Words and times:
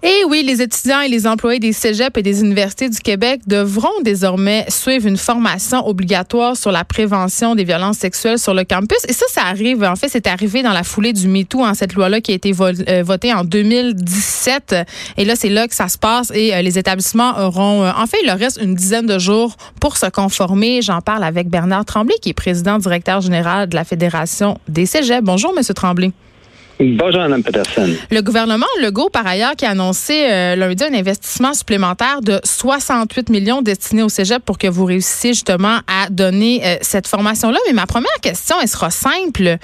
Et 0.00 0.22
oui, 0.28 0.44
les 0.44 0.62
étudiants 0.62 1.00
et 1.00 1.08
les 1.08 1.26
employés 1.26 1.58
des 1.58 1.72
cégeps 1.72 2.16
et 2.16 2.22
des 2.22 2.40
universités 2.40 2.88
du 2.88 3.00
Québec 3.00 3.40
devront 3.48 4.00
désormais 4.04 4.64
suivre 4.68 5.08
une 5.08 5.16
formation 5.16 5.84
obligatoire 5.88 6.56
sur 6.56 6.70
la 6.70 6.84
prévention 6.84 7.56
des 7.56 7.64
violences 7.64 7.98
sexuelles 7.98 8.38
sur 8.38 8.54
le 8.54 8.62
campus. 8.62 8.98
Et 9.08 9.12
ça, 9.12 9.26
ça 9.28 9.42
arrive, 9.42 9.82
en 9.82 9.96
fait, 9.96 10.08
c'est 10.08 10.28
arrivé 10.28 10.62
dans 10.62 10.72
la 10.72 10.84
foulée 10.84 11.12
du 11.12 11.26
MeToo, 11.26 11.62
en 11.62 11.66
hein, 11.66 11.74
cette 11.74 11.94
loi-là 11.94 12.20
qui 12.20 12.30
a 12.30 12.36
été 12.36 12.52
euh, 12.60 13.02
votée 13.02 13.34
en 13.34 13.42
2017. 13.42 14.76
Et 15.16 15.24
là, 15.24 15.34
c'est 15.34 15.48
là 15.48 15.66
que 15.66 15.74
ça 15.74 15.88
se 15.88 15.98
passe 15.98 16.30
et 16.32 16.54
euh, 16.54 16.62
les 16.62 16.78
établissements 16.78 17.36
auront, 17.36 17.82
euh, 17.82 17.90
en 17.90 18.06
fait, 18.06 18.18
il 18.22 18.28
leur 18.28 18.38
reste 18.38 18.60
une 18.62 18.76
dizaine 18.76 19.06
de 19.06 19.18
jours 19.18 19.56
pour 19.80 19.96
se 19.96 20.06
conformer. 20.06 20.80
J'en 20.80 21.00
parle 21.00 21.24
avec 21.24 21.48
Bernard 21.48 21.84
Tremblay, 21.86 22.14
qui 22.22 22.28
est 22.28 22.34
président 22.34 22.78
directeur 22.78 23.20
général 23.20 23.68
de 23.68 23.74
la 23.74 23.82
Fédération 23.82 24.58
des 24.68 24.86
cégeps. 24.86 25.24
Bonjour, 25.24 25.52
Monsieur 25.56 25.74
Tremblay. 25.74 26.12
Bonjour, 26.80 27.20
Mme 27.22 27.42
Peterson. 27.42 27.88
Le 28.12 28.20
gouvernement 28.20 28.66
Legault, 28.80 29.10
par 29.10 29.26
ailleurs, 29.26 29.56
qui 29.56 29.66
a 29.66 29.70
annoncé 29.70 30.30
euh, 30.30 30.54
lundi 30.54 30.84
un 30.84 30.94
investissement 30.94 31.52
supplémentaire 31.52 32.20
de 32.22 32.38
68 32.44 33.30
millions 33.30 33.62
destiné 33.62 34.04
au 34.04 34.08
cégep 34.08 34.44
pour 34.44 34.58
que 34.58 34.68
vous 34.68 34.84
réussissiez 34.84 35.32
justement 35.32 35.78
à 35.88 36.08
donner 36.08 36.60
euh, 36.64 36.76
cette 36.80 37.08
formation-là. 37.08 37.58
Mais 37.66 37.72
ma 37.72 37.86
première 37.86 38.20
question, 38.22 38.54
elle 38.62 38.68
sera 38.68 38.90
simple. 38.90 39.56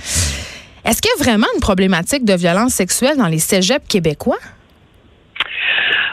Est-ce 0.84 1.00
qu'il 1.00 1.10
y 1.16 1.20
a 1.20 1.22
vraiment 1.22 1.46
une 1.54 1.60
problématique 1.60 2.24
de 2.24 2.34
violence 2.34 2.72
sexuelle 2.74 3.16
dans 3.16 3.28
les 3.28 3.38
cégeps 3.38 3.86
québécois? 3.86 4.38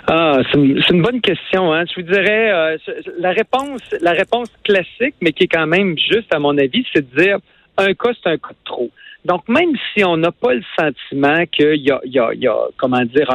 Ah, 0.06 0.38
c'est 0.52 0.60
une, 0.60 1.02
bonne 1.02 1.22
question. 1.22 1.74
Hein. 1.74 1.86
Je 1.90 2.02
vous 2.02 2.08
dirais, 2.08 2.52
euh, 2.52 2.78
la 3.18 3.32
réponse, 3.32 3.82
la 4.02 4.12
réponse 4.12 4.50
classique, 4.64 5.16
mais 5.20 5.32
qui 5.32 5.46
est 5.46 5.48
quand 5.48 5.66
même 5.66 5.96
juste 5.98 6.32
à 6.32 6.38
mon 6.38 6.56
avis, 6.60 6.86
c'est 6.94 7.12
de 7.12 7.22
dire 7.22 7.38
un 7.78 7.94
cas, 7.96 8.10
c'est 8.22 8.30
un 8.30 8.38
cas 8.38 8.50
de 8.50 8.66
trop. 8.66 8.92
Donc, 9.26 9.48
même 9.48 9.74
si 9.94 10.04
on 10.04 10.18
n'a 10.18 10.32
pas 10.32 10.54
le 10.54 10.64
sentiment 10.80 11.46
qu'il 11.52 11.82
y 11.82 11.92
a, 11.92 12.00
y 12.06 12.20
a, 12.20 12.34
y 12.34 12.48
a 12.48 12.58
comment 12.78 13.04
dire, 13.04 13.30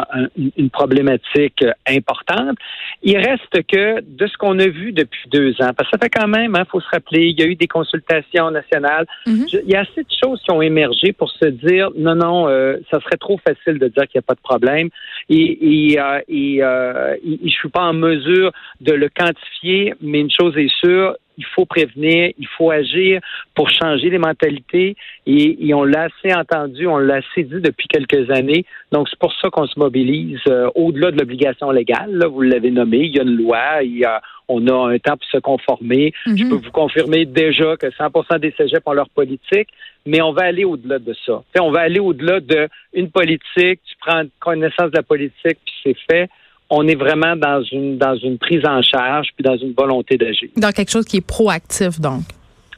une 0.56 0.70
problématique 0.70 1.64
importante, 1.88 2.58
il 3.02 3.16
reste 3.16 3.66
que 3.68 4.00
de 4.00 4.26
ce 4.26 4.36
qu'on 4.36 4.58
a 4.58 4.66
vu 4.66 4.92
depuis 4.92 5.28
deux 5.30 5.52
ans, 5.62 5.72
parce 5.76 5.90
que 5.90 5.96
ça 5.96 5.98
fait 6.02 6.10
quand 6.10 6.28
même, 6.28 6.52
il 6.54 6.60
hein, 6.60 6.64
faut 6.70 6.80
se 6.80 6.88
rappeler, 6.90 7.26
il 7.26 7.38
y 7.38 7.42
a 7.42 7.46
eu 7.46 7.54
des 7.54 7.68
consultations 7.68 8.50
nationales, 8.50 9.06
mm-hmm. 9.26 9.60
il 9.64 9.70
y 9.70 9.74
a 9.74 9.80
assez 9.80 10.02
de 10.02 10.14
choses 10.22 10.40
qui 10.42 10.50
ont 10.50 10.62
émergé 10.62 11.12
pour 11.12 11.30
se 11.30 11.46
dire, 11.46 11.90
non, 11.96 12.16
non, 12.16 12.48
euh, 12.48 12.78
ça 12.90 13.00
serait 13.00 13.16
trop 13.16 13.38
facile 13.38 13.78
de 13.78 13.88
dire 13.88 14.06
qu'il 14.08 14.18
n'y 14.18 14.20
a 14.20 14.22
pas 14.22 14.34
de 14.34 14.40
problème. 14.40 14.88
Et, 15.28 15.92
et, 15.92 16.00
euh, 16.00 16.20
et, 16.28 16.58
euh, 16.62 17.14
et 17.24 17.38
je 17.44 17.54
suis 17.54 17.68
pas 17.68 17.84
en 17.84 17.92
mesure 17.92 18.52
de 18.80 18.92
le 18.92 19.08
quantifier, 19.08 19.94
mais 20.00 20.20
une 20.20 20.30
chose 20.30 20.56
est 20.56 20.72
sûre, 20.80 21.14
il 21.36 21.44
faut 21.54 21.64
prévenir, 21.64 22.32
il 22.38 22.46
faut 22.56 22.70
agir 22.70 23.20
pour 23.54 23.70
changer 23.70 24.10
les 24.10 24.18
mentalités. 24.18 24.96
Et, 25.26 25.74
on 25.74 25.84
l'a 25.84 26.04
assez 26.04 26.34
entendu, 26.34 26.86
on 26.86 26.98
l'a 26.98 27.16
assez 27.16 27.42
dit 27.42 27.60
depuis 27.60 27.88
quelques 27.88 28.30
années. 28.30 28.64
Donc, 28.92 29.08
c'est 29.10 29.18
pour 29.18 29.32
ça 29.34 29.50
qu'on 29.50 29.66
se 29.66 29.78
mobilise 29.78 30.40
euh, 30.48 30.70
au-delà 30.74 31.10
de 31.10 31.18
l'obligation 31.18 31.70
légale. 31.70 32.12
Là, 32.12 32.28
vous 32.28 32.40
l'avez 32.40 32.70
nommé, 32.70 32.98
il 32.98 33.16
y 33.16 33.20
a 33.20 33.22
une 33.22 33.36
loi, 33.36 33.82
il 33.82 33.98
y 33.98 34.04
a, 34.04 34.22
on 34.48 34.66
a 34.68 34.94
un 34.94 34.98
temps 34.98 35.16
pour 35.16 35.28
se 35.28 35.38
conformer. 35.38 36.12
Je 36.24 36.44
mhm. 36.44 36.48
peux 36.48 36.54
vous 36.56 36.70
confirmer 36.70 37.26
déjà 37.26 37.76
que 37.76 37.88
100% 37.88 38.38
des 38.38 38.54
cégeps 38.56 38.82
ont 38.86 38.92
leur 38.92 39.10
politique, 39.10 39.68
mais 40.06 40.22
on 40.22 40.32
va 40.32 40.44
aller 40.44 40.64
au-delà 40.64 40.98
de 40.98 41.14
ça. 41.26 41.42
on 41.60 41.70
va 41.70 41.80
aller 41.80 42.00
au-delà 42.00 42.40
d'une 42.40 43.10
politique, 43.10 43.80
tu 43.84 43.96
prends 44.00 44.22
connaissance 44.40 44.90
de 44.90 44.96
la 44.96 45.02
politique, 45.02 45.58
puis 45.64 45.74
c'est 45.82 45.96
fait 46.10 46.30
on 46.70 46.86
est 46.88 46.94
vraiment 46.94 47.36
dans 47.36 47.62
une 47.62 47.98
dans 47.98 48.16
une 48.16 48.38
prise 48.38 48.64
en 48.66 48.82
charge 48.82 49.28
puis 49.36 49.44
dans 49.44 49.56
une 49.56 49.72
volonté 49.72 50.16
d'agir. 50.16 50.48
Dans 50.56 50.72
quelque 50.72 50.90
chose 50.90 51.04
qui 51.04 51.18
est 51.18 51.26
proactif 51.26 52.00
donc. 52.00 52.22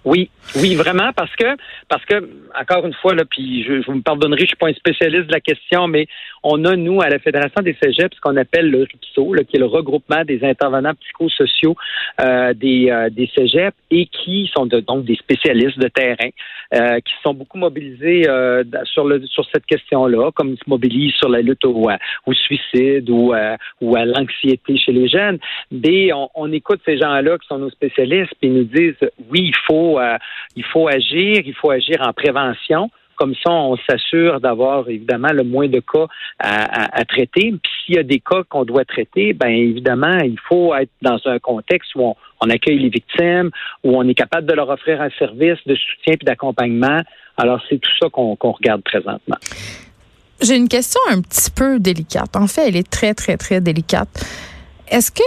Oui, 0.05 0.31
oui, 0.57 0.75
vraiment, 0.75 1.13
parce 1.15 1.35
que, 1.37 1.57
parce 1.89 2.05
que, 2.05 2.29
encore 2.59 2.87
une 2.87 2.95
fois, 2.95 3.15
là, 3.15 3.25
puis 3.25 3.65
je, 3.65 3.85
vous 3.85 3.95
me 3.95 4.03
pardonnerez, 4.03 4.43
je 4.43 4.47
suis 4.47 4.57
pas 4.57 4.69
un 4.69 4.75
spécialiste 4.75 5.27
de 5.27 5.33
la 5.33 5.41
question, 5.41 5.89
mais 5.89 6.07
on 6.43 6.65
a, 6.65 6.77
nous, 6.77 7.01
à 7.01 7.09
la 7.09 7.19
Fédération 7.19 7.63
des 7.63 7.77
Cégeps, 7.83 8.15
ce 8.17 8.21
qu'on 8.21 8.37
appelle 8.37 8.71
le 8.71 8.83
RIPSO, 8.83 9.35
qui 9.49 9.57
est 9.57 9.61
le 9.61 9.67
regroupement 9.67 10.25
des 10.25 10.43
intervenants 10.45 10.95
psychosociaux 10.95 11.77
euh, 12.21 12.55
des, 12.55 12.91
euh, 12.91 13.11
des 13.11 13.31
Cégeps 13.35 13.77
et 13.91 14.07
qui 14.07 14.51
sont 14.55 14.67
donc 14.67 15.05
des 15.05 15.17
spécialistes 15.17 15.79
de 15.79 15.89
terrain, 15.89 16.31
euh, 16.75 17.01
qui 17.01 17.15
sont 17.23 17.35
beaucoup 17.35 17.59
mobilisés 17.59 18.29
euh, 18.29 18.65
sur, 18.85 19.05
le, 19.05 19.25
sur 19.27 19.45
cette 19.53 19.67
question-là, 19.67 20.31
comme 20.33 20.51
ils 20.51 20.59
se 20.59 20.69
mobilisent 20.69 21.15
sur 21.15 21.29
la 21.29 21.41
lutte 21.41 21.65
au, 21.65 21.89
au 22.27 22.33
suicide 22.33 23.09
ou, 23.11 23.35
ou 23.81 23.97
à 23.97 24.05
l'anxiété 24.05 24.77
chez 24.77 24.93
les 24.93 25.09
jeunes. 25.09 25.39
Mais 25.71 26.13
on, 26.13 26.31
on 26.35 26.53
écoute 26.53 26.81
ces 26.85 26.99
gens-là 26.99 27.39
qui 27.39 27.47
sont 27.47 27.59
nos 27.59 27.71
spécialistes, 27.71 28.33
puis 28.41 28.49
ils 28.51 28.55
nous 28.55 28.65
disent, 28.65 29.11
oui, 29.31 29.49
il 29.49 29.57
faut 29.67 29.99
euh, 29.99 30.17
il 30.57 30.65
faut 30.65 30.89
agir, 30.89 31.43
il 31.45 31.55
faut 31.55 31.71
agir 31.71 31.97
en 32.01 32.13
prévention. 32.13 32.91
Comme 33.17 33.35
ça, 33.35 33.51
on 33.51 33.77
s'assure 33.89 34.41
d'avoir 34.41 34.89
évidemment 34.89 35.33
le 35.33 35.43
moins 35.43 35.67
de 35.67 35.81
cas 35.81 36.07
à, 36.39 37.05
traiter. 37.05 37.53
Puis 37.61 37.73
s'il 37.85 37.97
y 37.97 37.99
a 37.99 38.05
des 38.05 38.21
cas 38.21 38.45
qu'on 38.49 38.65
doit 38.65 38.85
traiter, 38.85 39.33
ben 39.33 39.49
évidemment, 39.49 40.19
il 40.19 40.39
faut 40.49 40.73
être 40.77 40.93
dans 41.03 41.19
un 41.25 41.41
contexte 41.41 41.97
où 41.97 42.15
on, 42.41 42.51
accueille 42.51 42.79
les 42.79 42.91
victimes, 42.91 43.51
où 43.83 43.97
on 43.97 44.07
est 44.07 44.15
capable 44.15 44.47
de 44.47 44.55
leur 44.55 44.69
offrir 44.69 45.03
un 45.03 45.11
service 45.19 45.59
de 45.67 45.75
soutien 45.75 46.15
et 46.15 46.25
d'accompagnement. 46.25 47.01
Alors 47.37 47.61
c'est 47.69 47.79
tout 47.79 47.91
ça 48.01 48.09
qu'on 48.09 48.37
regarde 48.41 48.83
présentement. 48.83 49.37
J'ai 50.41 50.57
une 50.57 50.69
question 50.69 51.01
un 51.11 51.21
petit 51.21 51.51
peu 51.51 51.81
délicate. 51.81 52.37
En 52.37 52.47
fait, 52.47 52.69
elle 52.69 52.77
est 52.77 52.89
très, 52.89 53.15
très, 53.15 53.37
très 53.37 53.61
délicate. 53.61 54.09
Est-ce 54.89 55.11
que 55.11 55.23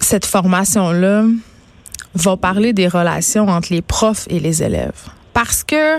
cette 0.00 0.26
formation-là, 0.26 1.24
va 2.14 2.36
parler 2.36 2.72
des 2.72 2.88
relations 2.88 3.48
entre 3.48 3.72
les 3.72 3.82
profs 3.82 4.26
et 4.30 4.40
les 4.40 4.62
élèves. 4.62 5.08
Parce 5.32 5.62
que 5.62 5.98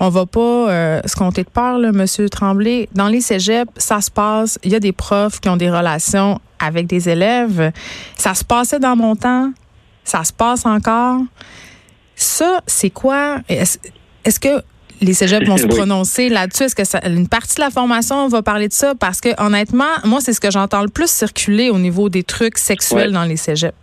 on 0.00 0.08
va 0.08 0.26
pas 0.26 0.40
euh, 0.40 1.00
se 1.04 1.14
compter 1.14 1.44
de 1.44 1.50
peur, 1.50 1.78
là, 1.78 1.92
Monsieur 1.92 2.28
Tremblay. 2.28 2.88
Dans 2.94 3.08
les 3.08 3.20
cégeps, 3.20 3.70
ça 3.76 4.00
se 4.00 4.10
passe. 4.10 4.58
Il 4.64 4.72
y 4.72 4.74
a 4.74 4.80
des 4.80 4.92
profs 4.92 5.40
qui 5.40 5.48
ont 5.48 5.56
des 5.56 5.70
relations 5.70 6.40
avec 6.58 6.86
des 6.86 7.08
élèves. 7.08 7.72
Ça 8.16 8.34
se 8.34 8.44
passait 8.44 8.78
dans 8.78 8.96
mon 8.96 9.16
temps. 9.16 9.52
Ça 10.04 10.24
se 10.24 10.32
passe 10.32 10.64
encore. 10.64 11.20
Ça, 12.16 12.62
c'est 12.66 12.90
quoi? 12.90 13.38
Est-ce 13.48 14.40
que 14.40 14.62
les 15.00 15.14
cégeps 15.14 15.46
vont 15.46 15.56
se 15.56 15.66
prononcer 15.68 16.28
là-dessus? 16.28 16.64
Est-ce 16.64 16.74
que 16.74 16.84
ça, 16.84 17.00
une 17.06 17.28
partie 17.28 17.56
de 17.56 17.60
la 17.60 17.70
formation 17.70 18.28
va 18.28 18.42
parler 18.42 18.68
de 18.68 18.72
ça? 18.72 18.94
Parce 18.94 19.20
que 19.20 19.28
honnêtement, 19.42 19.84
moi, 20.04 20.20
c'est 20.20 20.32
ce 20.32 20.40
que 20.40 20.50
j'entends 20.50 20.82
le 20.82 20.88
plus 20.88 21.10
circuler 21.10 21.70
au 21.70 21.78
niveau 21.78 22.08
des 22.08 22.22
trucs 22.22 22.58
sexuels 22.58 23.12
dans 23.12 23.24
les 23.24 23.36
cégeps. 23.36 23.76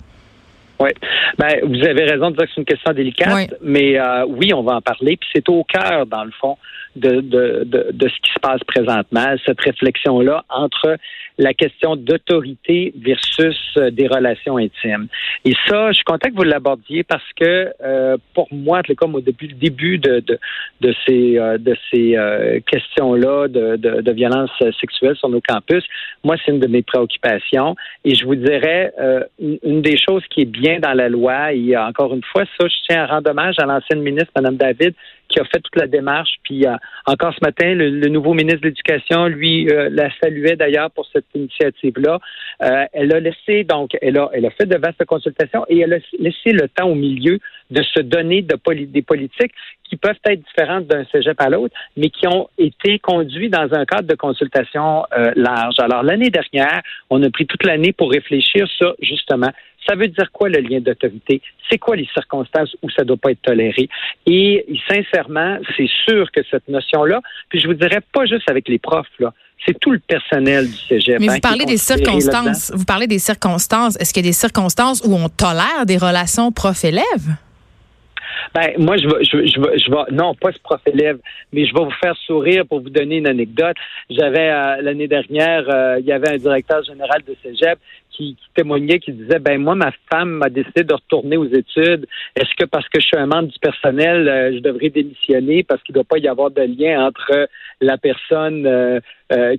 Oui. 0.80 0.90
Ben, 1.38 1.60
vous 1.64 1.84
avez 1.86 2.06
raison 2.06 2.32
de 2.32 2.38
dire 2.38 2.46
que 2.46 2.52
c'est 2.54 2.62
une 2.62 2.66
question 2.66 2.94
délicate, 2.94 3.56
mais 3.62 4.00
euh, 4.00 4.26
oui, 4.28 4.54
on 4.54 4.64
va 4.64 4.76
en 4.76 4.82
parler. 4.82 5.18
Puis 5.18 5.30
c'est 5.34 5.50
au 5.50 5.64
cœur, 5.64 6.06
dans 6.06 6.24
le 6.24 6.32
fond, 6.32 6.58
de, 6.98 7.22
de, 7.22 7.64
de, 7.66 7.88
de, 7.92 8.08
ce 8.08 8.16
qui 8.22 8.32
se 8.34 8.40
passe 8.40 8.64
présentement, 8.64 9.36
cette 9.46 9.62
réflexion-là 9.62 10.44
entre 10.50 10.98
la 11.38 11.54
question 11.54 11.96
d'autorité 11.96 12.94
versus 13.00 13.58
euh, 13.78 13.92
des 13.92 14.08
relations 14.08 14.58
intimes. 14.58 15.08
Et 15.46 15.54
ça, 15.68 15.92
je 15.92 15.98
suis 15.98 16.04
content 16.04 16.30
que 16.30 16.36
vous 16.36 16.44
l'abordiez 16.44 17.04
parce 17.04 17.32
que 17.40 17.72
euh, 17.84 18.18
pour 18.34 18.48
moi, 18.52 18.82
comme 18.98 19.16
au 19.16 19.22
début, 19.22 19.48
le 19.48 19.54
début 19.54 19.98
de, 20.00 20.20
de, 20.20 20.40
de 20.82 20.96
ces, 21.06 21.38
euh, 21.38 21.58
de 21.58 21.76
ces 21.92 22.18
questions-là 22.66 23.48
de, 23.48 23.76
de, 23.76 24.02
de 24.02 24.12
violence 24.12 24.50
sexuelle 24.80 25.16
sur 25.16 25.30
nos 25.30 25.42
campus, 25.42 25.84
moi, 26.24 26.36
c'est 26.44 26.52
une 26.52 26.60
de 26.60 26.68
mes 26.68 26.82
préoccupations. 26.82 27.76
Et 28.04 28.16
je 28.16 28.26
vous 28.26 28.36
dirais, 28.36 28.94
une, 29.40 29.82
des 29.82 29.98
choses 29.98 30.24
qui 30.30 30.42
est 30.42 30.46
bien 30.46 30.80
dans 30.80 30.94
la 30.94 31.10
loi, 31.10 31.54
et 31.54 31.78
encore 31.78 32.14
une 32.14 32.24
fois, 32.24 32.44
ça, 32.60 32.68
je 32.68 32.76
tiens 32.88 33.04
à 33.04 33.08
rendre 33.08 33.30
hommage 33.30 33.56
à 33.60 33.66
l'ancienne 33.66 34.02
ministre, 34.02 34.32
Mme 34.36 34.58
David, 34.58 34.94
qui 35.28 35.40
a 35.40 35.46
fait 35.46 35.60
toute 35.60 35.76
la 35.76 35.88
démarche. 35.88 36.36
Puis 36.44 36.66
euh, 36.66 36.76
encore 37.06 37.34
ce 37.34 37.44
matin, 37.44 37.74
le, 37.74 38.08
nouveau 38.10 38.34
ministre 38.34 38.62
de 38.62 38.68
l'Éducation, 38.68 39.28
lui, 39.28 39.70
euh, 39.70 39.90
la 39.92 40.10
saluait 40.22 40.56
d'ailleurs 40.56 40.92
pour 40.92 41.06
cette 41.12 41.26
initiative-là. 41.36 42.20
Euh, 42.64 42.86
elle 42.94 43.14
a 43.14 43.20
laissé, 43.20 43.64
donc, 43.64 43.92
elle 44.02 44.18
a, 44.18 44.30
elle 44.34 44.46
a 44.46 44.52
fait 44.52 44.66
de 44.66 44.78
vastes 44.78 45.04
consultations 45.06 45.66
et 45.70 45.80
elle 45.80 45.94
a 45.94 46.00
laissé 46.20 46.52
le 46.52 46.68
temps 46.68 46.88
au 46.88 46.96
milieu 46.96 47.40
de 47.70 47.82
se 47.84 48.00
donner 48.00 48.42
de 48.42 48.58
des 48.86 49.02
politiques 49.02 49.52
qui 49.90 49.96
peuvent 49.96 50.20
être 50.26 50.42
différentes 50.42 50.88
d'un 50.88 51.06
cégep 51.06 51.40
à 51.40 51.50
l'autre, 51.50 51.74
mais 51.96 52.10
qui 52.10 52.28
ont 52.28 52.50
été 52.58 53.00
conduits 53.00 53.50
dans 53.50 53.74
un 53.74 53.86
cadre 53.86 54.08
de 54.08 54.16
consultation 54.16 55.04
large. 55.36 55.76
Alors, 55.80 56.04
l'année 56.04 56.30
dernière, 56.30 56.82
on 57.10 57.24
a 57.24 57.30
pris 57.30 57.46
toute 57.46 57.64
l'année 57.66 57.94
pour 57.94 58.12
réfléchir 58.12 58.68
sur, 58.68 58.96
justement, 59.02 59.52
ça 59.88 59.96
veut 59.96 60.08
dire 60.08 60.32
quoi 60.32 60.50
le 60.50 60.60
lien 60.60 60.80
d'autorité? 60.80 61.42
C'est 61.70 61.78
quoi 61.78 61.96
les 61.96 62.08
circonstances 62.14 62.76
où 62.82 62.90
ça 62.90 63.04
ne 63.04 63.08
doit 63.08 63.18
pas 63.18 63.32
être 63.32 63.42
toléré? 63.42 63.90
Et 64.26 64.66
sincèrement, 64.88 65.58
c'est 65.76 65.90
sûr 66.06 66.32
que 66.32 66.42
cette 66.50 66.68
notion-là, 66.68 67.22
puis 67.50 67.60
je 67.60 67.68
vous 67.68 67.74
dirais 67.74 68.02
pas 68.14 68.26
juste 68.26 68.50
avec 68.50 68.68
les 68.68 68.80
profs, 68.80 69.08
là, 69.20 69.34
c'est 69.66 69.80
tout 69.80 69.92
le 69.92 70.00
personnel 70.00 70.68
du 70.68 70.78
cégep. 70.78 71.20
Mais 71.20 71.28
vous 71.28 71.34
hein, 71.34 71.40
parlez 71.42 71.66
des 71.66 71.78
circonstances. 71.78 72.72
Vous 72.74 72.86
parlez 72.86 73.08
des 73.08 73.20
circonstances. 73.20 73.98
Est-ce 74.00 74.14
qu'il 74.14 74.24
y 74.24 74.28
a 74.28 74.30
des 74.30 74.34
circonstances 74.34 75.02
où 75.04 75.14
on 75.16 75.30
tolère 75.30 75.86
des 75.86 75.98
relations 75.98 76.52
prof-élève? 76.52 77.04
Ben, 78.54 78.74
moi, 78.78 78.98
je 78.98 79.08
vais, 79.08 79.24
je, 79.24 79.46
je, 79.46 79.78
je 79.78 79.92
vais, 79.92 80.12
non, 80.12 80.34
pas 80.36 80.52
ce 80.52 80.60
prof 80.60 80.82
élève, 80.86 81.20
mais 81.54 81.66
je 81.66 81.74
vais 81.74 81.84
vous 81.84 82.00
faire 82.02 82.16
sourire 82.26 82.66
pour 82.66 82.82
vous 82.82 82.90
donner 82.90 83.18
une 83.18 83.28
anecdote. 83.28 83.76
J'avais, 84.10 84.50
euh, 84.50 84.82
l'année 84.82 85.08
dernière, 85.08 85.66
euh, 85.70 85.98
il 86.00 86.06
y 86.06 86.12
avait 86.12 86.30
un 86.30 86.38
directeur 86.38 86.84
général 86.84 87.22
de 87.28 87.36
Cégep 87.44 87.80
qui, 88.12 88.36
témoignait, 88.56 89.00
qui 89.00 89.12
disait, 89.12 89.40
ben, 89.40 89.62
moi, 89.62 89.76
ma 89.76 89.92
femme 90.12 90.32
m'a 90.32 90.50
décidé 90.50 90.84
de 90.84 90.94
retourner 90.94 91.38
aux 91.38 91.46
études. 91.46 92.08
Est-ce 92.36 92.54
que 92.58 92.66
parce 92.66 92.88
que 92.90 93.00
je 93.00 93.06
suis 93.06 93.18
un 93.18 93.28
membre 93.28 93.50
du 93.50 93.60
personnel, 93.60 94.28
euh, 94.28 94.54
je 94.56 94.60
devrais 94.60 94.90
démissionner 94.90 95.64
parce 95.64 95.84
qu'il 95.84 95.94
ne 95.94 96.00
doit 96.00 96.08
pas 96.10 96.18
y 96.18 96.28
avoir 96.28 96.50
de 96.50 96.62
lien 96.62 97.06
entre 97.06 97.48
la 97.80 97.98
personne 97.98 99.02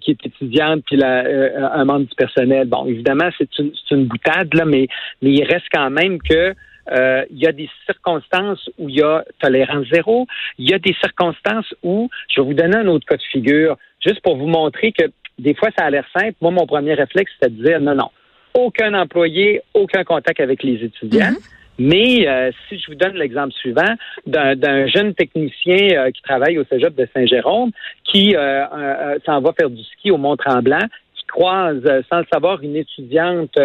qui 0.01 0.11
est 0.11 0.27
étudiante 0.27 0.83
puis 0.87 0.97
la, 0.97 1.73
un 1.75 1.85
membre 1.85 2.07
du 2.07 2.15
personnel? 2.17 2.67
Bon, 2.67 2.87
évidemment, 2.87 3.29
c'est 3.39 3.59
une, 3.59 3.71
une 3.91 4.07
boutade, 4.07 4.53
là, 4.55 4.65
mais, 4.65 4.89
mais 5.23 5.31
il 5.31 5.45
reste 5.45 5.67
quand 5.73 5.91
même 5.91 6.19
que 6.21 6.55
euh, 6.93 7.25
il 7.31 7.39
y 7.39 7.47
a 7.47 7.53
des 7.53 7.69
circonstances 7.87 8.69
où 8.79 8.89
il 8.89 8.97
y 8.97 9.03
a 9.03 9.25
tolérance 9.41 9.87
zéro. 9.93 10.27
Il 10.59 10.69
y 10.69 10.75
a 10.75 10.79
des 10.79 10.95
circonstances 11.01 11.73
où, 11.83 12.09
je 12.29 12.41
vais 12.41 12.47
vous 12.47 12.55
donner 12.55 12.77
un 12.77 12.87
autre 12.87 13.07
cas 13.07 13.17
de 13.17 13.23
figure, 13.23 13.77
juste 14.05 14.21
pour 14.21 14.37
vous 14.37 14.47
montrer 14.47 14.93
que 14.93 15.05
des 15.39 15.55
fois, 15.55 15.69
ça 15.79 15.85
a 15.85 15.91
l'air 15.91 16.05
simple. 16.17 16.35
Moi, 16.41 16.51
mon 16.51 16.67
premier 16.67 16.95
réflexe, 16.95 17.31
c'était 17.35 17.55
de 17.55 17.63
dire 17.63 17.81
non, 17.81 17.95
non, 17.95 18.11
aucun 18.55 18.95
employé, 18.95 19.63
aucun 19.75 20.05
contact 20.05 20.41
avec 20.41 20.63
les 20.63 20.85
étudiants. 20.85 21.31
Mm-hmm. 21.31 21.55
Mais 21.81 22.27
euh, 22.27 22.51
si 22.69 22.77
je 22.77 22.87
vous 22.89 22.97
donne 22.97 23.15
l'exemple 23.15 23.53
suivant 23.53 23.95
d'un 24.27 24.89
jeune 24.89 25.15
technicien 25.15 25.91
euh, 25.93 26.11
qui 26.11 26.23
travaille 26.23 26.59
au 26.59 26.65
Cégep 26.65 26.93
de 26.97 27.07
Saint-Jérôme, 27.15 27.71
qui 28.03 28.35
s'en 29.25 29.41
va 29.41 29.53
faire 29.53 29.71
du 29.71 29.85
ski 29.85 30.11
au 30.11 30.17
Mont-Tremblant, 30.17 30.87
qui 31.15 31.25
croise 31.27 31.85
sans 32.11 32.19
le 32.19 32.27
savoir 32.33 32.61
une 32.63 32.75
étudiante 32.75 33.57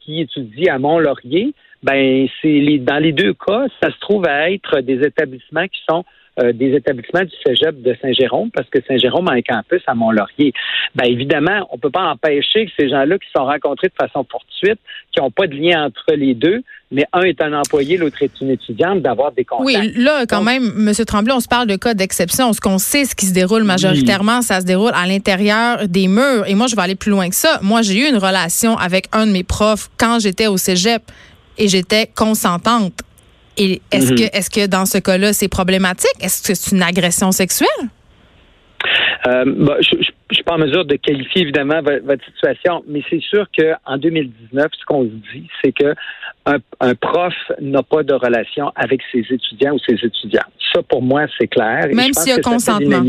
qui 0.00 0.22
étudie 0.22 0.70
à 0.70 0.78
Mont-Laurier, 0.78 1.52
ben 1.82 2.26
c'est 2.42 2.78
dans 2.78 2.98
les 2.98 3.12
deux 3.12 3.34
cas, 3.34 3.66
ça 3.82 3.90
se 3.90 3.98
trouve 4.00 4.26
à 4.26 4.50
être 4.50 4.80
des 4.80 5.00
établissements 5.06 5.66
qui 5.66 5.80
sont 5.88 6.04
euh, 6.40 6.52
des 6.52 6.72
établissements 6.76 7.24
du 7.24 7.32
Cégep 7.44 7.82
de 7.82 7.96
Saint-Jérôme, 8.00 8.50
parce 8.52 8.68
que 8.68 8.78
Saint-Jérôme 8.86 9.26
a 9.28 9.32
un 9.32 9.42
campus 9.42 9.82
à 9.88 9.94
Mont-Laurier. 9.94 10.52
Ben 10.94 11.04
évidemment, 11.06 11.66
on 11.72 11.78
peut 11.78 11.90
pas 11.90 12.04
empêcher 12.04 12.66
que 12.66 12.72
ces 12.78 12.88
gens-là 12.88 13.18
qui 13.18 13.26
sont 13.36 13.44
rencontrés 13.44 13.88
de 13.88 13.94
façon 14.00 14.24
fortuite, 14.30 14.78
qui 15.10 15.20
n'ont 15.20 15.32
pas 15.32 15.48
de 15.48 15.56
lien 15.56 15.86
entre 15.86 16.04
les 16.14 16.34
deux, 16.34 16.62
mais 16.92 17.06
un 17.12 17.22
est 17.22 17.42
un 17.42 17.52
employé, 17.54 17.96
l'autre 17.96 18.22
est 18.22 18.40
une 18.40 18.50
étudiante, 18.50 19.02
d'avoir 19.02 19.32
des 19.32 19.44
contacts. 19.44 19.66
Oui, 19.66 19.92
là, 19.96 20.26
quand 20.28 20.42
même, 20.42 20.62
M. 20.78 20.92
Tremblay, 21.04 21.32
on 21.32 21.40
se 21.40 21.48
parle 21.48 21.66
de 21.66 21.74
cas 21.74 21.94
d'exception. 21.94 22.52
Ce 22.52 22.60
qu'on 22.60 22.78
sait, 22.78 23.04
ce 23.04 23.16
qui 23.16 23.26
se 23.26 23.34
déroule 23.34 23.64
majoritairement, 23.64 24.40
ça 24.40 24.60
se 24.60 24.64
déroule 24.64 24.92
à 24.94 25.08
l'intérieur 25.08 25.88
des 25.88 26.06
murs. 26.06 26.46
Et 26.46 26.54
moi, 26.54 26.68
je 26.68 26.76
vais 26.76 26.82
aller 26.82 26.94
plus 26.94 27.10
loin 27.10 27.28
que 27.28 27.34
ça. 27.34 27.58
Moi, 27.62 27.82
j'ai 27.82 28.06
eu 28.06 28.08
une 28.08 28.16
relation 28.18 28.76
avec 28.76 29.06
un 29.12 29.26
de 29.26 29.32
mes 29.32 29.44
profs 29.44 29.90
quand 29.98 30.20
j'étais 30.20 30.46
au 30.46 30.56
cégep 30.56 31.02
et 31.58 31.68
j'étais 31.68 32.06
consentante. 32.06 32.94
Et 33.56 33.82
est-ce 33.90 34.10
que, 34.10 34.22
mhm. 34.22 34.30
est-ce 34.32 34.50
que 34.50 34.66
dans 34.66 34.86
ce 34.86 34.98
cas-là, 34.98 35.32
c'est 35.32 35.48
problématique? 35.48 36.14
Est-ce 36.20 36.46
que 36.46 36.54
c'est 36.54 36.76
une 36.76 36.82
agression 36.82 37.32
sexuelle? 37.32 37.68
Euh, 39.26 39.44
bah, 39.44 39.76
je 39.80 39.96
ne 39.96 40.02
suis 40.32 40.44
pas 40.44 40.54
en 40.54 40.58
mesure 40.58 40.84
de 40.84 40.94
qualifier 40.94 41.42
évidemment 41.42 41.80
votre, 41.82 42.24
situation, 42.24 42.84
mais 42.86 43.02
c'est 43.10 43.20
sûr 43.20 43.46
qu'en 43.56 43.98
2019, 43.98 44.66
ce 44.78 44.84
qu'on 44.84 45.02
se 45.02 45.34
dit, 45.34 45.48
c'est 45.62 45.72
que 45.72 45.94
un, 46.46 46.94
prof 46.94 47.34
n'a 47.60 47.82
pas 47.82 48.02
de 48.02 48.14
relation 48.14 48.72
avec 48.74 49.00
ses 49.12 49.24
étudiants 49.30 49.74
ou 49.74 49.78
ses 49.78 49.94
étudiantes. 50.04 50.50
Ça, 50.72 50.82
pour 50.82 51.02
moi, 51.02 51.26
c'est 51.38 51.48
clair. 51.48 51.88
Même 51.92 52.12
s'il 52.12 52.32
y 52.32 52.36
a 52.36 52.40
consentement. 52.40 53.02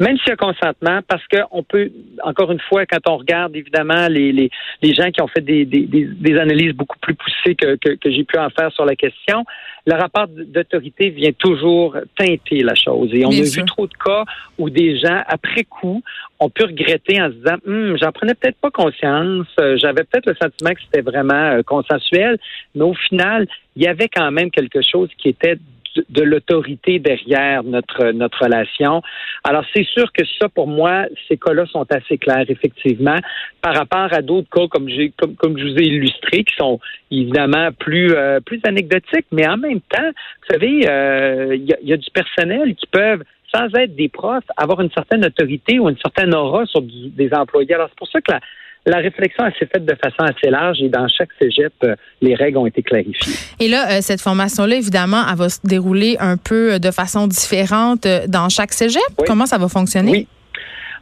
Même 0.00 0.18
s'il 0.18 0.28
y 0.28 0.32
a 0.32 0.36
consentement, 0.36 1.00
parce 1.06 1.22
qu'on 1.28 1.62
peut, 1.62 1.90
encore 2.22 2.50
une 2.52 2.60
fois, 2.60 2.84
quand 2.86 3.00
on 3.08 3.16
regarde 3.18 3.54
évidemment 3.56 4.08
les, 4.08 4.32
les, 4.32 4.50
les 4.82 4.94
gens 4.94 5.10
qui 5.10 5.22
ont 5.22 5.28
fait 5.28 5.40
des, 5.40 5.64
des, 5.64 5.86
des, 5.86 6.38
analyses 6.38 6.72
beaucoup 6.72 6.98
plus 6.98 7.14
poussées 7.14 7.54
que, 7.54 7.76
que, 7.76 7.90
que 7.90 8.10
j'ai 8.10 8.24
pu 8.24 8.38
en 8.38 8.50
faire 8.50 8.72
sur 8.72 8.84
la 8.84 8.96
question, 8.96 9.44
le 9.86 9.94
rapport 9.94 10.28
d'autorité 10.28 11.10
vient 11.10 11.32
toujours 11.32 11.96
teinter 12.16 12.62
la 12.62 12.74
chose. 12.74 13.10
Et 13.12 13.24
on 13.26 13.30
a 13.30 13.42
vu 13.42 13.64
trop 13.66 13.86
de 13.86 13.92
cas 13.92 14.24
où 14.58 14.70
des 14.70 14.98
gens, 14.98 15.22
après 15.26 15.64
coup, 15.64 16.02
ont 16.40 16.48
pu 16.48 16.64
regretter 16.64 17.20
en 17.20 17.28
se 17.28 17.34
disant, 17.34 17.56
hum, 17.66 17.96
j'en 18.00 18.12
prenais 18.12 18.34
peut-être 18.34 18.58
pas 18.58 18.70
conscience, 18.70 19.46
euh, 19.60 19.76
j'avais 19.76 20.04
peut-être 20.04 20.26
le 20.26 20.34
sentiment 20.40 20.70
que 20.74 20.80
c'était 20.82 21.02
vraiment 21.02 21.34
euh, 21.34 21.62
consensuel, 21.62 22.38
mais 22.74 22.84
au 22.84 22.94
final, 22.94 23.46
il 23.76 23.82
y 23.82 23.86
avait 23.86 24.08
quand 24.08 24.30
même 24.30 24.50
quelque 24.50 24.80
chose 24.80 25.10
qui 25.18 25.28
était 25.28 25.58
de 26.08 26.22
l'autorité 26.22 26.98
derrière 26.98 27.62
notre 27.62 28.10
notre 28.12 28.44
relation. 28.44 29.02
Alors 29.44 29.64
c'est 29.74 29.86
sûr 29.86 30.12
que 30.12 30.24
ça 30.40 30.48
pour 30.48 30.66
moi 30.66 31.06
ces 31.28 31.36
cas-là 31.36 31.66
sont 31.66 31.86
assez 31.90 32.18
clairs 32.18 32.46
effectivement 32.48 33.18
par 33.62 33.74
rapport 33.74 34.12
à 34.12 34.22
d'autres 34.22 34.48
cas 34.50 34.66
comme 34.68 34.88
j'ai 34.88 35.12
comme, 35.16 35.34
comme 35.36 35.58
je 35.58 35.64
vous 35.64 35.78
ai 35.78 35.84
illustré 35.84 36.44
qui 36.44 36.54
sont 36.56 36.80
évidemment 37.10 37.70
plus 37.72 38.12
euh, 38.14 38.40
plus 38.40 38.60
anecdotiques 38.64 39.26
mais 39.32 39.46
en 39.46 39.56
même 39.56 39.80
temps 39.80 40.10
vous 40.10 40.54
savez 40.54 40.88
euh, 40.88 41.56
il 41.56 41.88
y, 41.88 41.92
a, 41.92 41.96
du 41.96 42.10
personnel 42.10 42.74
qui 42.74 42.86
peuvent 42.86 43.22
sans 43.54 43.66
être 43.74 43.94
des 43.94 44.08
profs, 44.08 44.44
avoir 44.56 44.80
une 44.80 44.90
certaine 44.90 45.24
autorité 45.24 45.78
ou 45.78 45.88
une 45.88 45.98
certaine 45.98 46.34
aura 46.34 46.66
sur 46.66 46.82
des 46.82 47.32
employés. 47.32 47.72
Alors, 47.74 47.88
c'est 47.88 47.98
pour 47.98 48.08
ça 48.08 48.20
que 48.20 48.32
la, 48.32 48.40
la 48.86 48.98
réflexion 48.98 49.44
s'est 49.58 49.66
faite 49.66 49.84
de 49.84 49.94
façon 49.94 50.22
assez 50.22 50.50
large 50.50 50.78
et 50.82 50.88
dans 50.88 51.08
chaque 51.08 51.30
cégep, 51.40 51.72
euh, 51.84 51.94
les 52.20 52.34
règles 52.34 52.58
ont 52.58 52.66
été 52.66 52.82
clarifiées. 52.82 53.34
Et 53.60 53.68
là, 53.68 53.90
euh, 53.90 53.98
cette 54.00 54.20
formation-là, 54.20 54.76
évidemment, 54.76 55.22
elle 55.30 55.38
va 55.38 55.48
se 55.48 55.60
dérouler 55.66 56.16
un 56.20 56.36
peu 56.36 56.78
de 56.78 56.90
façon 56.90 57.26
différente 57.26 58.04
euh, 58.04 58.26
dans 58.28 58.48
chaque 58.48 58.72
cégep? 58.72 59.02
Comment 59.26 59.46
ça 59.46 59.58
va 59.58 59.68
fonctionner? 59.68 60.10
Oui. 60.10 60.28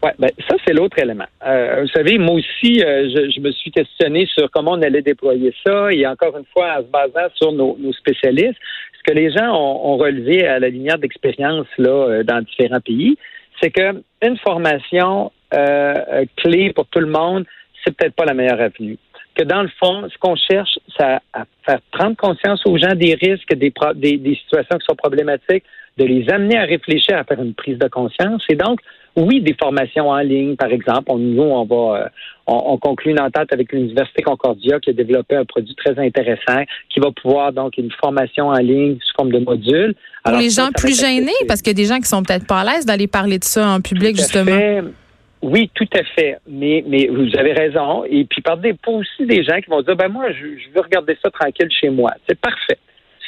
Ouais, 0.05 0.13
ben, 0.19 0.31
ça, 0.49 0.57
c'est 0.67 0.75
l'autre 0.75 0.99
élément. 0.99 1.27
vous 1.41 1.89
savez, 1.95 2.19
moi 2.19 2.35
aussi, 2.35 2.81
je, 2.81 3.41
me 3.41 3.53
suis 3.53 3.71
questionné 3.71 4.27
sur 4.27 4.51
comment 4.51 4.73
on 4.73 4.83
allait 4.83 5.03
déployer 5.03 5.55
ça 5.65 5.93
et 5.93 6.05
encore 6.05 6.37
une 6.37 6.45
fois, 6.53 6.79
en 6.79 6.83
se 6.83 6.89
basant 6.89 7.29
sur 7.37 7.53
nos, 7.53 7.93
spécialistes, 7.93 8.59
ce 8.99 9.03
que 9.13 9.17
les 9.17 9.31
gens 9.31 9.55
ont, 9.55 9.93
ont 9.93 9.97
relevé 9.99 10.45
à 10.45 10.59
la 10.59 10.71
lumière 10.71 10.99
d'expérience 10.99 11.69
là 11.79 12.25
dans 12.25 12.41
différents 12.41 12.81
pays, 12.81 13.17
c'est 13.63 13.71
que 13.71 14.03
une 14.23 14.37
formation 14.39 15.31
clé 16.37 16.73
pour 16.75 16.87
tout 16.87 16.99
le 16.99 17.07
monde, 17.07 17.47
c'est 17.85 17.97
peut-être 17.97 18.15
pas 18.15 18.25
la 18.25 18.35
meilleure 18.35 18.61
avenue. 18.61 18.99
Que 19.35 19.45
dans 19.45 19.63
le 19.63 19.71
fond, 19.81 20.09
ce 20.13 20.19
qu'on 20.19 20.37
cherche, 20.37 20.79
c'est 20.97 21.05
à 21.05 21.45
faire 21.65 21.81
prendre 21.91 22.17
conscience 22.17 22.61
aux 22.67 22.77
gens 22.77 22.95
des 22.95 23.15
risques, 23.15 23.55
des, 23.55 23.73
des, 23.95 24.35
situations 24.35 24.79
qui 24.79 24.85
sont 24.87 24.97
problématiques, 24.97 25.65
de 25.97 26.05
les 26.05 26.29
amener 26.31 26.59
à 26.59 26.65
réfléchir, 26.65 27.17
à 27.17 27.25
faire 27.25 27.41
une 27.43 27.55
prise 27.55 27.79
de 27.79 27.89
conscience. 27.89 28.43
Et 28.51 28.57
donc, 28.57 28.81
oui, 29.17 29.41
des 29.41 29.55
formations 29.55 30.09
en 30.09 30.19
ligne, 30.19 30.57
par 30.57 30.71
exemple. 30.71 31.05
On, 31.09 31.19
nous, 31.19 31.43
on 31.43 31.65
va, 31.65 32.03
euh, 32.03 32.09
on, 32.47 32.79
conclut 32.79 33.13
une 33.13 33.21
entente 33.21 33.53
avec 33.53 33.73
l'Université 33.73 34.23
Concordia 34.23 34.81
qui 34.81 34.91
a 34.91 34.93
développé 34.93 35.37
un 35.37 35.45
produit 35.45 35.75
très 35.75 35.99
intéressant 35.99 36.63
qui 36.89 37.01
va 37.01 37.11
pouvoir 37.11 37.53
donc 37.53 37.77
une 37.77 37.91
formation 37.91 38.49
en 38.49 38.59
ligne 38.59 38.97
sous 39.03 39.15
forme 39.17 39.33
de 39.33 39.39
module. 39.39 39.95
Pour 40.25 40.39
les 40.39 40.51
gens 40.51 40.71
plus 40.75 40.99
gênés, 40.99 41.33
parce 41.47 41.61
qu'il 41.61 41.71
y 41.71 41.77
a 41.77 41.83
des 41.83 41.89
gens 41.89 41.99
qui 41.99 42.09
sont 42.09 42.23
peut-être 42.23 42.47
pas 42.47 42.61
à 42.61 42.65
l'aise 42.65 42.87
d'aller 42.87 43.07
parler 43.07 43.39
de 43.39 43.45
ça 43.45 43.69
en 43.69 43.81
public, 43.81 44.17
justement. 44.17 44.53
Oui, 45.43 45.71
tout 45.75 45.89
à 45.95 46.05
fait. 46.05 46.39
Mais, 46.49 46.85
mais 46.87 47.09
vous 47.09 47.37
avez 47.37 47.53
raison. 47.53 48.05
Et 48.05 48.25
puis, 48.25 48.41
par 48.41 48.59
pour 48.83 48.95
aussi 48.95 49.27
des 49.27 49.43
gens 49.43 49.61
qui 49.61 49.69
vont 49.69 49.83
dire, 49.83 49.97
ben 49.97 50.09
moi, 50.09 50.31
je, 50.31 50.71
veux 50.73 50.81
regarder 50.81 51.19
ça 51.23 51.31
tranquille 51.31 51.69
chez 51.71 51.91
moi. 51.91 52.13
C'est 52.29 52.41
parfait. 52.41 52.79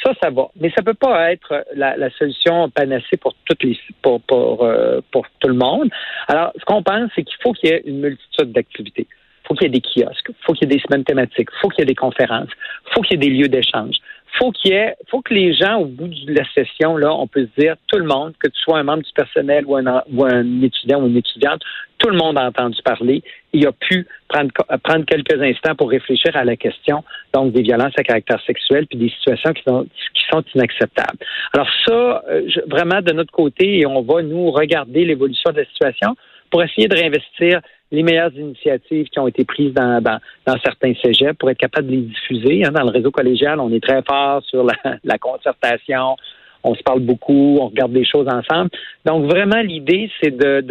Ça, 0.01 0.13
ça 0.21 0.29
va. 0.29 0.47
Mais 0.59 0.71
ça 0.75 0.83
peut 0.83 0.93
pas 0.93 1.31
être 1.31 1.65
la, 1.75 1.97
la 1.97 2.09
solution 2.11 2.69
panacée 2.69 3.17
pour 3.17 3.33
toutes 3.45 3.63
les 3.63 3.77
pour 4.01 4.21
pour, 4.21 4.63
euh, 4.63 5.01
pour 5.11 5.25
tout 5.39 5.47
le 5.47 5.55
monde. 5.55 5.89
Alors, 6.27 6.53
ce 6.57 6.63
qu'on 6.63 6.83
pense, 6.83 7.09
c'est 7.15 7.23
qu'il 7.23 7.37
faut 7.41 7.53
qu'il 7.53 7.69
y 7.69 7.73
ait 7.73 7.81
une 7.85 7.99
multitude 7.99 8.51
d'activités. 8.51 9.07
Il 9.09 9.47
faut 9.47 9.53
qu'il 9.55 9.63
y 9.63 9.75
ait 9.75 9.79
des 9.79 9.81
kiosques, 9.81 10.29
il 10.29 10.35
faut 10.43 10.53
qu'il 10.53 10.67
y 10.69 10.73
ait 10.73 10.75
des 10.77 10.81
semaines 10.81 11.03
thématiques, 11.03 11.49
il 11.51 11.59
faut 11.59 11.69
qu'il 11.69 11.81
y 11.81 11.83
ait 11.83 11.85
des 11.85 11.95
conférences, 11.95 12.49
il 12.87 12.93
faut 12.93 13.01
qu'il 13.01 13.21
y 13.21 13.25
ait 13.25 13.29
des 13.29 13.35
lieux 13.35 13.47
d'échange, 13.47 13.97
faut 14.37 14.51
qu'il 14.51 14.71
y 14.71 14.75
ait, 14.75 14.95
faut 15.09 15.21
que 15.21 15.33
les 15.33 15.53
gens, 15.53 15.77
au 15.77 15.85
bout 15.85 16.07
de 16.07 16.33
la 16.33 16.45
session, 16.53 16.97
là, 16.97 17.13
on 17.13 17.27
peut 17.27 17.47
se 17.55 17.61
dire, 17.61 17.75
tout 17.87 17.99
le 17.99 18.05
monde, 18.05 18.33
que 18.39 18.47
tu 18.47 18.59
sois 18.61 18.79
un 18.79 18.83
membre 18.83 19.03
du 19.03 19.13
personnel 19.13 19.65
ou 19.65 19.75
un, 19.75 20.03
ou 20.11 20.25
un 20.25 20.61
étudiant 20.61 21.01
ou 21.01 21.07
une 21.07 21.17
étudiante, 21.17 21.61
tout 21.97 22.09
le 22.09 22.17
monde 22.17 22.37
a 22.37 22.47
entendu 22.47 22.77
parler. 22.83 23.23
Il 23.53 23.65
a 23.65 23.71
pu 23.71 24.05
prendre, 24.27 24.51
prendre 24.83 25.05
quelques 25.05 25.41
instants 25.41 25.75
pour 25.75 25.89
réfléchir 25.89 26.35
à 26.35 26.43
la 26.43 26.55
question, 26.55 27.03
donc 27.33 27.53
des 27.53 27.61
violences 27.61 27.93
à 27.97 28.03
caractère 28.03 28.41
sexuel, 28.45 28.85
puis 28.87 28.99
des 28.99 29.09
situations 29.09 29.53
qui 29.53 29.63
sont, 29.63 29.85
qui 30.13 30.23
sont 30.29 30.43
inacceptables. 30.53 31.19
Alors 31.53 31.69
ça, 31.85 32.23
euh, 32.29 32.47
vraiment 32.67 33.01
de 33.01 33.13
notre 33.13 33.31
côté, 33.31 33.85
on 33.85 34.01
va 34.01 34.21
nous 34.21 34.51
regarder 34.51 35.05
l'évolution 35.05 35.51
de 35.51 35.59
la 35.59 35.65
situation 35.65 36.15
pour 36.49 36.63
essayer 36.63 36.87
de 36.87 36.95
réinvestir 36.95 37.61
les 37.91 38.03
meilleures 38.03 38.33
initiatives 38.33 39.07
qui 39.09 39.19
ont 39.19 39.27
été 39.27 39.45
prises 39.45 39.73
dans, 39.73 40.01
dans, 40.01 40.19
dans 40.45 40.57
certains 40.63 40.93
cégeps 41.03 41.37
pour 41.37 41.49
être 41.49 41.57
capable 41.57 41.87
de 41.87 41.91
les 41.91 42.01
diffuser. 42.01 42.65
Hein. 42.65 42.71
Dans 42.71 42.83
le 42.83 42.91
réseau 42.91 43.11
collégial, 43.11 43.59
on 43.59 43.71
est 43.71 43.83
très 43.83 44.01
fort 44.03 44.43
sur 44.43 44.63
la, 44.63 44.75
la 45.03 45.17
concertation, 45.17 46.15
on 46.65 46.73
se 46.73 46.81
parle 46.81 47.01
beaucoup, 47.01 47.57
on 47.61 47.67
regarde 47.67 47.93
des 47.93 48.05
choses 48.05 48.27
ensemble. 48.27 48.71
Donc 49.05 49.25
vraiment, 49.25 49.61
l'idée, 49.61 50.09
c'est 50.19 50.35
de, 50.35 50.61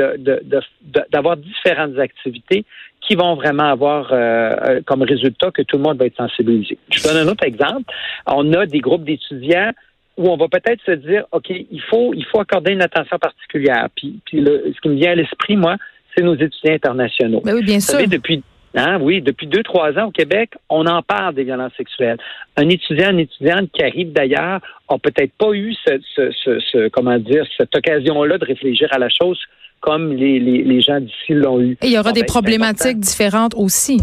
d'avoir 1.11 1.37
différentes 1.37 1.99
activités 1.99 2.65
qui 3.01 3.15
vont 3.15 3.35
vraiment 3.37 3.71
avoir 3.71 4.13
euh, 4.13 4.17
euh, 4.17 4.81
comme 4.85 5.03
résultat 5.03 5.51
que 5.51 5.63
tout 5.63 5.77
le 5.77 5.83
monde 5.83 5.99
va 5.99 6.07
être 6.07 6.17
sensibilisé. 6.17 6.79
Je 6.91 7.03
donne 7.03 7.17
un 7.17 7.31
autre 7.31 7.45
exemple. 7.45 7.93
On 8.27 8.53
a 8.55 8.67
des 8.67 8.81
groupes 8.81 9.05
d'étudiants 9.05 9.71
où 10.17 10.29
on 10.29 10.37
va 10.37 10.49
peut-être 10.49 10.81
se 10.85 10.93
dire, 10.93 11.25
OK, 11.33 11.51
il 11.51 11.83
faut, 11.91 12.13
il 12.15 12.25
faut 12.27 12.41
accorder 12.41 12.73
une 12.73 12.83
attention 12.83 13.19
particulière. 13.19 13.89
Puis, 13.97 14.21
puis 14.25 14.45
ce 14.45 14.81
qui 14.81 14.89
me 14.89 14.95
vient 14.95 15.13
à 15.13 15.15
l'esprit, 15.15 15.57
moi, 15.57 15.77
c'est 16.17 16.23
nos 16.23 16.35
étudiants 16.35 16.75
internationaux. 16.75 17.43
Ben 17.45 17.55
oui, 17.55 17.65
bien 17.65 17.81
sûr. 17.81 18.07
depuis 18.07 18.43
Hein, 18.77 18.99
oui, 19.01 19.23
depuis 19.23 19.47
deux, 19.47 19.63
trois 19.63 19.97
ans 19.99 20.07
au 20.07 20.11
Québec, 20.11 20.51
on 20.69 20.85
en 20.87 21.01
parle 21.01 21.35
des 21.35 21.45
violences 21.45 21.73
sexuelles. 21.77 22.19
Un 22.57 22.69
étudiant, 22.69 23.11
une 23.11 23.21
étudiante 23.21 23.71
qui 23.73 23.85
arrive 23.85 24.13
d'ailleurs 24.13 24.61
a 24.89 24.99
peut-être 24.99 25.33
pas 25.39 25.53
eu 25.53 25.75
ce, 25.87 26.01
ce, 26.17 26.59
ce, 26.73 26.89
comment 26.89 27.17
dire 27.19 27.47
cette 27.57 27.75
occasion-là 27.75 28.37
de 28.37 28.45
réfléchir 28.45 28.89
à 28.91 28.99
la 28.99 29.09
chose 29.09 29.39
comme 29.79 30.13
les, 30.13 30.41
les, 30.41 30.65
les 30.65 30.81
gens 30.81 31.01
d'ici 31.01 31.35
l'ont 31.35 31.61
eu. 31.61 31.77
Et 31.83 31.87
il 31.87 31.93
y 31.93 31.99
aura 31.99 32.11
des 32.11 32.23
ben, 32.23 32.27
problématiques 32.27 32.99
différentes 32.99 33.55
aussi. 33.55 34.01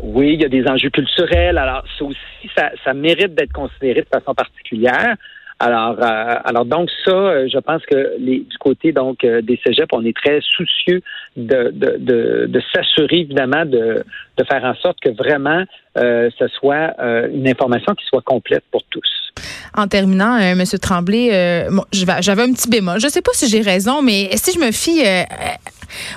Oui, 0.00 0.34
il 0.34 0.40
y 0.40 0.44
a 0.44 0.48
des 0.48 0.66
enjeux 0.66 0.90
culturels. 0.90 1.58
Alors, 1.58 1.84
ça 1.98 2.04
aussi, 2.04 2.50
ça, 2.56 2.70
ça 2.84 2.94
mérite 2.94 3.34
d'être 3.34 3.52
considéré 3.52 4.00
de 4.02 4.06
façon 4.06 4.32
particulière. 4.32 5.16
Alors, 5.60 5.96
euh, 5.98 6.36
alors 6.44 6.64
donc 6.64 6.88
ça, 7.04 7.10
euh, 7.10 7.48
je 7.52 7.58
pense 7.58 7.82
que 7.84 8.14
les, 8.20 8.40
du 8.40 8.58
côté 8.58 8.92
donc 8.92 9.24
euh, 9.24 9.42
des 9.42 9.58
cégeps, 9.64 9.88
on 9.92 10.04
est 10.04 10.16
très 10.16 10.40
soucieux 10.40 11.02
de, 11.36 11.72
de, 11.72 11.96
de, 11.98 12.46
de 12.48 12.62
s'assurer 12.72 13.20
évidemment 13.20 13.64
de, 13.64 14.04
de 14.36 14.44
faire 14.44 14.64
en 14.64 14.74
sorte 14.76 15.00
que 15.00 15.08
vraiment 15.10 15.64
euh, 15.96 16.30
ce 16.38 16.46
soit 16.46 16.94
une 17.32 17.48
information 17.48 17.92
qui 17.96 18.04
soit 18.06 18.22
complète 18.22 18.62
pour 18.70 18.84
tous. 18.84 19.32
En 19.76 19.88
terminant, 19.88 20.36
euh, 20.36 20.52
M. 20.52 20.62
Tremblay, 20.80 21.66
j'avais 21.92 22.42
un 22.42 22.52
petit 22.52 22.70
bémol. 22.70 23.00
Je 23.00 23.06
ne 23.06 23.10
sais 23.10 23.22
pas 23.22 23.32
si 23.34 23.48
j'ai 23.48 23.60
raison, 23.60 24.00
mais 24.00 24.30
si 24.36 24.52
je 24.52 24.64
me 24.64 24.70
fie 24.70 25.02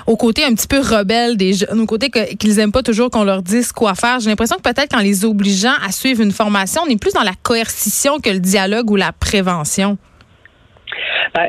au 0.06 0.16
côté 0.16 0.44
un 0.44 0.54
petit 0.54 0.66
peu 0.66 0.80
rebelle 0.80 1.36
des 1.36 1.54
jeunes, 1.54 1.80
au 1.80 1.86
côté 1.86 2.10
qu'ils 2.10 2.58
aiment 2.58 2.72
pas 2.72 2.82
toujours 2.82 3.10
qu'on 3.10 3.24
leur 3.24 3.42
dise 3.42 3.72
quoi 3.72 3.94
faire. 3.94 4.20
J'ai 4.20 4.30
l'impression 4.30 4.56
que 4.56 4.62
peut-être 4.62 4.94
qu'en 4.94 5.02
les 5.02 5.24
obligeant 5.24 5.74
à 5.86 5.92
suivre 5.92 6.22
une 6.22 6.32
formation, 6.32 6.82
on 6.86 6.90
est 6.90 7.00
plus 7.00 7.12
dans 7.12 7.22
la 7.22 7.34
coercition 7.42 8.18
que 8.18 8.30
le 8.30 8.40
dialogue 8.40 8.90
ou 8.90 8.96
la 8.96 9.12
prévention. 9.12 9.98
Ben, 11.34 11.48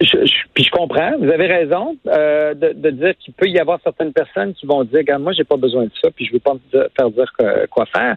je, 0.00 0.31
puis 0.54 0.64
je 0.64 0.70
comprends, 0.70 1.12
vous 1.18 1.30
avez 1.30 1.46
raison 1.46 1.96
euh, 2.06 2.52
de, 2.54 2.90
dire 2.90 3.14
qu'il 3.18 3.32
peut 3.32 3.48
y 3.48 3.58
avoir 3.58 3.78
certaines 3.82 4.12
personnes 4.12 4.52
qui 4.52 4.66
vont 4.66 4.84
dire, 4.84 4.98
regarde, 4.98 5.22
moi, 5.22 5.32
j'ai 5.32 5.44
pas 5.44 5.56
besoin 5.56 5.84
de 5.84 5.90
ça, 6.02 6.10
puis 6.10 6.26
je 6.26 6.32
veux 6.32 6.40
pas 6.40 6.54
me 6.54 6.88
faire 6.96 7.10
dire 7.10 7.32
quoi 7.70 7.86
faire. 7.86 8.16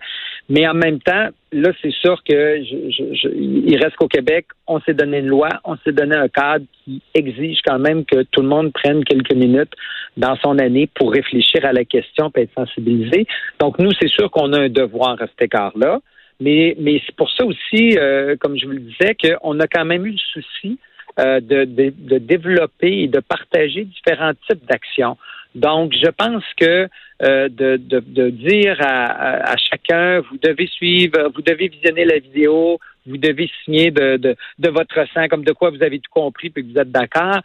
Mais 0.49 0.67
en 0.67 0.73
même 0.73 0.99
temps, 0.99 1.29
là, 1.53 1.71
c'est 1.81 1.93
sûr 1.93 2.21
que 2.27 2.61
je, 2.61 3.29
il 3.29 3.77
reste 3.81 3.95
qu'au 3.95 4.09
Québec, 4.09 4.47
on 4.67 4.81
s'est 4.81 4.93
donné 4.93 5.19
une 5.19 5.27
loi, 5.27 5.49
on 5.63 5.77
s'est 5.77 5.93
donné 5.93 6.15
un 6.15 6.27
cadre 6.27 6.65
qui 6.83 7.01
exige 7.13 7.59
quand 7.65 7.79
même 7.79 8.03
que 8.03 8.23
tout 8.23 8.41
le 8.41 8.49
monde 8.49 8.73
prenne 8.73 9.05
quelques 9.05 9.33
minutes 9.33 9.73
dans 10.17 10.35
son 10.37 10.59
année 10.59 10.89
pour 10.93 11.13
réfléchir 11.13 11.65
à 11.65 11.71
la 11.71 11.85
question 11.85 12.31
et 12.35 12.41
être 12.41 12.53
sensibilisé. 12.53 13.25
Donc, 13.59 13.79
nous, 13.79 13.91
c'est 13.99 14.09
sûr 14.09 14.29
qu'on 14.29 14.51
a 14.53 14.59
un 14.59 14.69
devoir 14.69 15.21
à 15.21 15.27
cet 15.27 15.41
écart-là. 15.41 15.99
Mais, 16.41 16.75
mais 16.77 17.01
c'est 17.05 17.15
pour 17.15 17.31
ça 17.31 17.45
aussi, 17.45 17.97
euh, 17.97 18.35
comme 18.37 18.57
je 18.57 18.65
vous 18.65 18.73
le 18.73 18.79
disais, 18.79 19.15
qu'on 19.15 19.57
a 19.61 19.67
quand 19.67 19.85
même 19.85 20.05
eu 20.05 20.11
le 20.11 20.41
souci 20.41 20.77
euh, 21.19 21.39
de, 21.39 21.63
de, 21.65 22.17
développer 22.17 23.03
et 23.03 23.07
de 23.07 23.19
partager 23.19 23.85
différents 23.85 24.33
types 24.47 24.65
d'actions. 24.67 25.17
Donc, 25.53 25.93
je 25.93 26.09
pense 26.09 26.43
que 26.57 26.89
euh, 27.23 27.47
de, 27.47 27.77
de, 27.77 28.01
de, 28.05 28.29
dire 28.29 28.77
à, 28.81 29.51
à, 29.51 29.55
chacun, 29.55 30.19
vous 30.19 30.37
devez 30.43 30.67
suivre, 30.67 31.31
vous 31.33 31.41
devez 31.41 31.69
visionner 31.69 32.03
la 32.03 32.19
vidéo, 32.19 32.79
vous 33.05 33.17
devez 33.17 33.49
signer 33.63 33.91
de, 33.91 34.17
de, 34.17 34.35
de 34.59 34.69
votre 34.69 35.05
sang 35.13 35.27
comme 35.29 35.45
de 35.45 35.53
quoi 35.53 35.69
vous 35.69 35.81
avez 35.81 35.99
tout 35.99 36.11
compris 36.11 36.49
puis 36.49 36.63
que 36.65 36.73
vous 36.73 36.79
êtes 36.79 36.91
d'accord, 36.91 37.39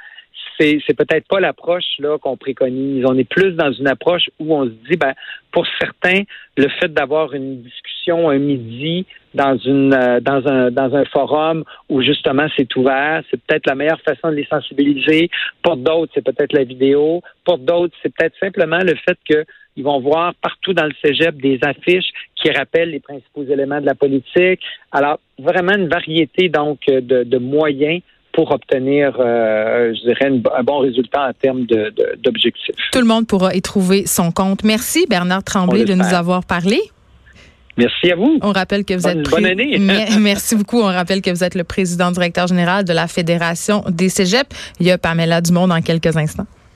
c'est, 0.60 0.94
peut-être 0.94 1.26
pas 1.26 1.40
l'approche 1.40 1.98
là 1.98 2.18
qu'on 2.18 2.36
préconise. 2.36 3.04
On 3.06 3.16
est 3.16 3.28
plus 3.28 3.52
dans 3.52 3.72
une 3.72 3.88
approche 3.88 4.28
où 4.38 4.54
on 4.54 4.64
se 4.64 4.70
dit, 4.88 4.96
ben, 4.96 5.14
pour 5.52 5.66
certains, 5.80 6.22
le 6.56 6.68
fait 6.80 6.92
d'avoir 6.92 7.32
une 7.34 7.62
discussion 7.62 8.28
un 8.28 8.38
midi 8.38 9.06
dans 9.34 9.56
une 9.58 9.94
euh, 9.94 10.20
dans 10.20 10.44
un 10.46 10.70
dans 10.70 10.94
un 10.94 11.04
forum 11.04 11.64
où 11.88 12.02
justement 12.02 12.46
c'est 12.56 12.74
ouvert, 12.76 13.22
c'est 13.30 13.40
peut-être 13.40 13.66
la 13.66 13.74
meilleure 13.76 14.00
façon 14.00 14.30
de 14.30 14.36
les 14.36 14.46
sensibiliser. 14.46 15.30
Pour 15.62 15.76
d'autres, 15.76 16.12
c'est 16.14 16.24
peut-être 16.24 16.52
la 16.52 16.64
vidéo. 16.64 17.22
Pour 17.44 17.58
d'autres, 17.58 17.94
c'est 18.02 18.12
peut-être 18.14 18.34
simplement 18.40 18.78
le 18.78 18.94
fait 18.96 19.18
qu'ils 19.24 19.84
vont 19.84 20.00
voir 20.00 20.34
partout 20.42 20.72
dans 20.72 20.86
le 20.86 20.94
cégep 21.04 21.36
des 21.36 21.58
affiches 21.62 22.10
qui 22.34 22.50
rappellent 22.50 22.90
les 22.90 23.00
principaux 23.00 23.44
éléments 23.44 23.80
de 23.80 23.86
la 23.86 23.94
politique. 23.94 24.60
Alors, 24.90 25.20
vraiment 25.38 25.74
une 25.76 25.88
variété 25.88 26.48
donc 26.48 26.80
de, 26.86 27.22
de 27.22 27.38
moyens 27.38 28.02
pour 28.32 28.52
obtenir, 28.52 29.16
euh, 29.18 29.92
je 29.94 30.00
dirais, 30.02 30.30
un 30.56 30.62
bon 30.62 30.78
résultat 30.78 31.28
en 31.28 31.32
termes 31.32 31.66
d'objectifs. 32.22 32.74
Tout 32.92 33.00
le 33.00 33.06
monde 33.06 33.26
pourra 33.26 33.54
y 33.54 33.62
trouver 33.62 34.06
son 34.06 34.30
compte. 34.30 34.64
Merci 34.64 35.06
Bernard 35.08 35.44
Tremblay 35.44 35.84
de 35.84 35.94
nous 35.94 36.14
avoir 36.14 36.44
parlé. 36.44 36.80
Merci 37.76 38.12
à 38.12 38.16
vous. 38.16 38.38
On 38.42 38.52
rappelle 38.52 38.84
que 38.84 38.94
vous 38.94 39.02
bonne, 39.02 39.20
êtes. 39.20 39.30
Bonne 39.30 39.46
année. 39.46 39.78
Merci 40.20 40.54
beaucoup. 40.54 40.80
On 40.80 40.92
rappelle 40.92 41.22
que 41.22 41.30
vous 41.30 41.42
êtes 41.42 41.54
le 41.54 41.64
président 41.64 42.10
directeur 42.10 42.46
général 42.46 42.84
de 42.84 42.92
la 42.92 43.06
Fédération 43.06 43.82
des 43.88 44.08
Cégeps. 44.08 44.54
Il 44.80 44.86
y 44.86 44.90
a 44.90 44.98
Pamela 44.98 45.40
Dumont 45.40 45.66
dans 45.66 45.80
quelques 45.80 46.16
instants. 46.16 46.46